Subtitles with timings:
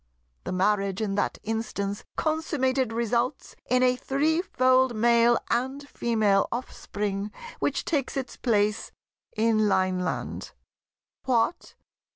[0.45, 7.85] The marriage in that instance consummated results in a threefold Male and Female offspring which
[7.85, 8.91] takes its place
[9.37, 10.53] in Lineland."
[11.25, 11.75] "What!